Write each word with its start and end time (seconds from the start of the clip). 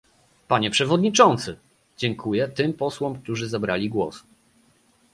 Panie 0.47 0.69
przewodniczący!, 0.69 1.57
dziękuję 1.97 2.47
tym 2.47 2.73
posłom, 2.73 3.21
którzy 3.21 3.49
zabrali 3.49 3.89
głos 3.89 4.23